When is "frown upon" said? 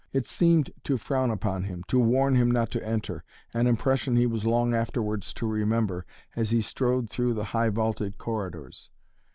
0.97-1.65